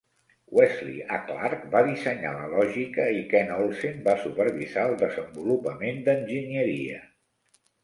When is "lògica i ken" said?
2.53-3.53